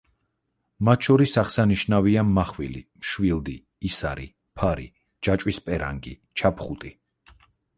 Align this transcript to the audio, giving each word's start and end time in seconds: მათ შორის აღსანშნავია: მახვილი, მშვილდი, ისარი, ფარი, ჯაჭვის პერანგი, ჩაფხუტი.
მათ 0.87 1.03
შორის 1.07 1.33
აღსანშნავია: 1.41 2.23
მახვილი, 2.39 2.81
მშვილდი, 3.03 3.55
ისარი, 3.91 4.27
ფარი, 4.61 4.89
ჯაჭვის 5.29 5.61
პერანგი, 5.69 6.19
ჩაფხუტი. 6.43 6.97